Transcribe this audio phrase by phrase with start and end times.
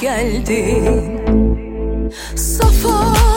[0.00, 1.20] geldin
[2.34, 3.29] Safa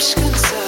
[0.00, 0.59] aşkınsa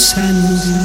[0.00, 0.79] sands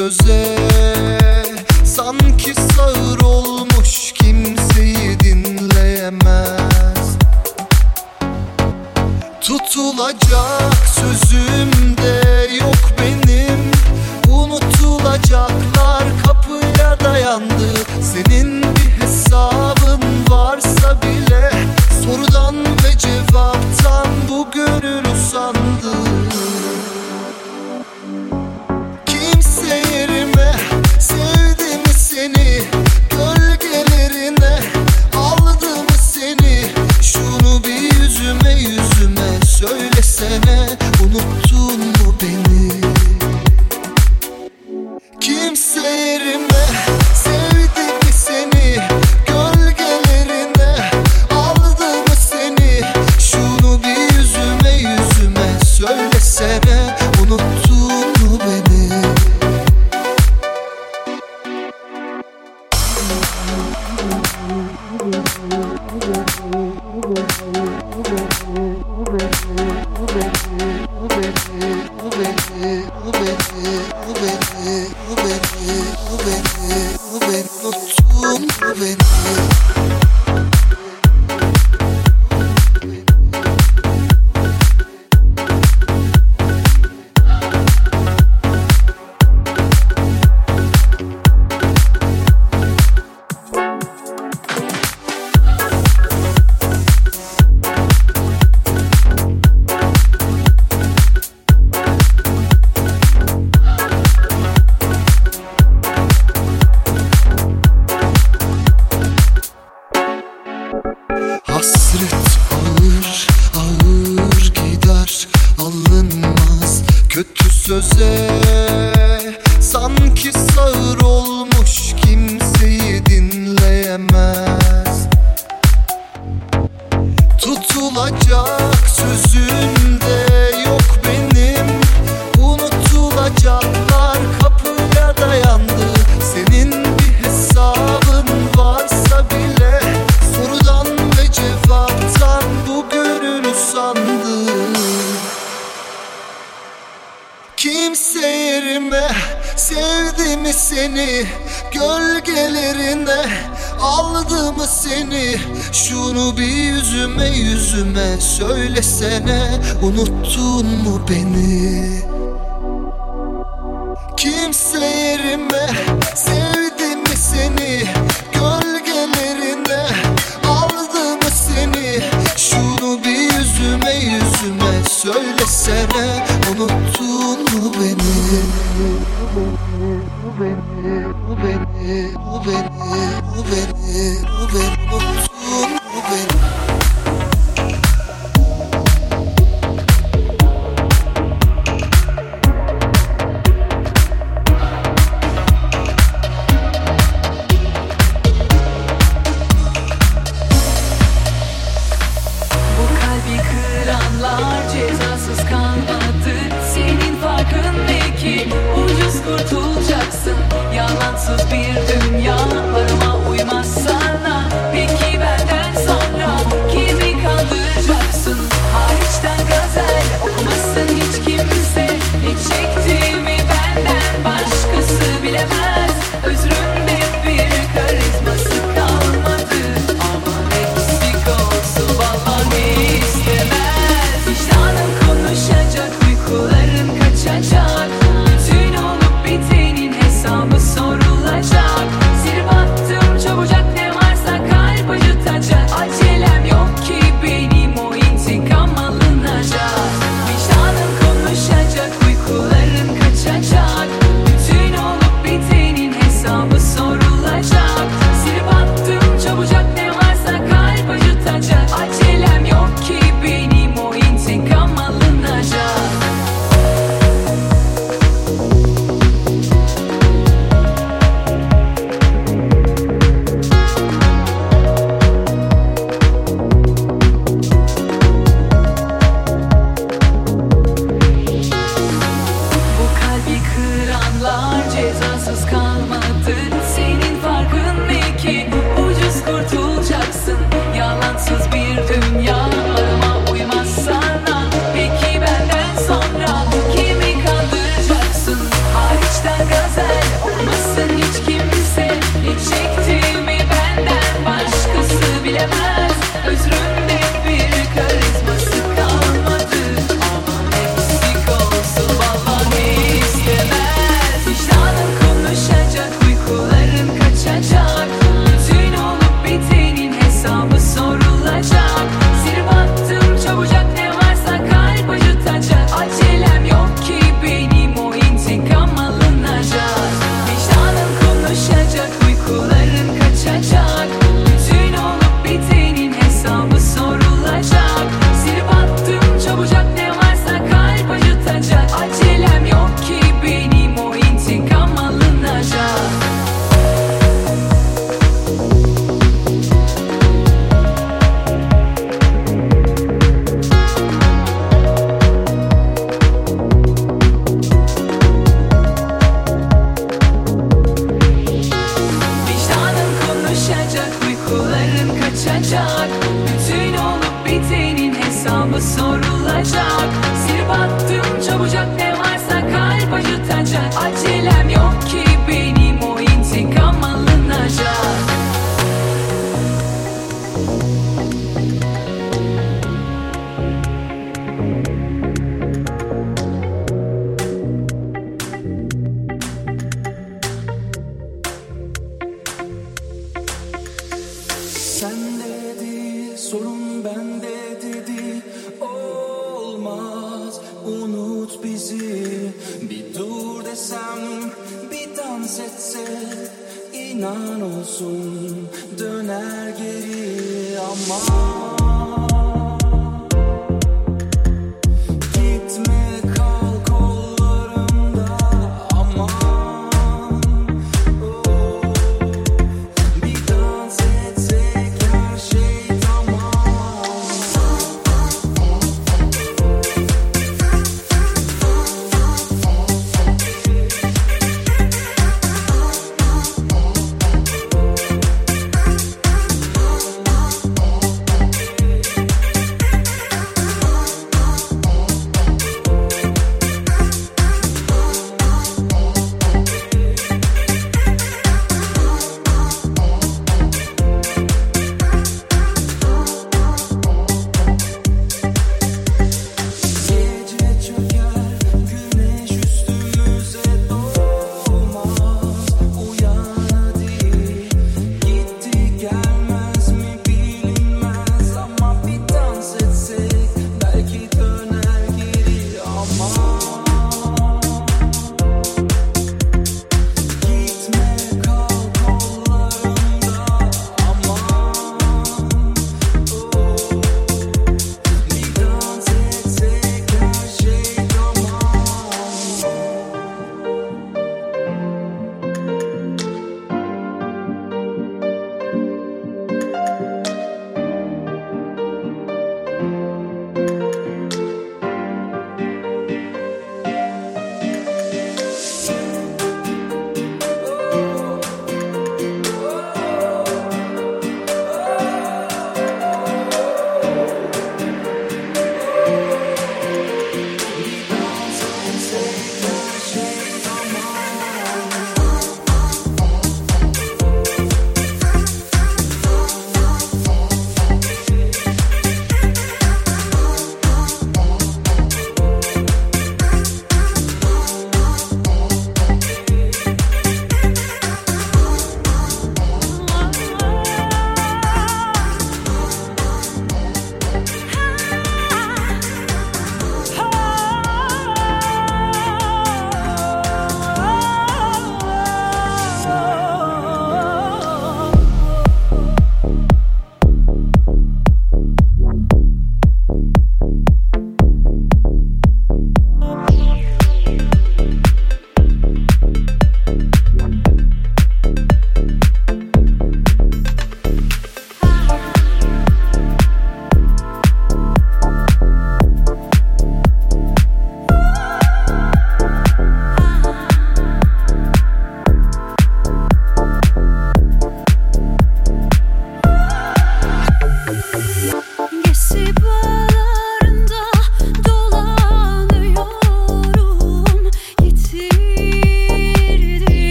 [0.00, 0.49] sözler.